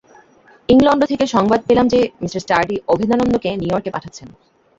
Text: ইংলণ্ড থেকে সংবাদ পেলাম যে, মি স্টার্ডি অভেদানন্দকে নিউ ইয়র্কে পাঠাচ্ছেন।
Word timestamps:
ইংলণ্ড 0.69 1.01
থেকে 1.05 1.25
সংবাদ 1.27 1.59
পেলাম 1.67 1.85
যে, 1.87 1.99
মি 2.21 2.27
স্টার্ডি 2.35 2.75
অভেদানন্দকে 2.87 3.49
নিউ 3.51 3.69
ইয়র্কে 3.69 3.93
পাঠাচ্ছেন। 3.95 4.27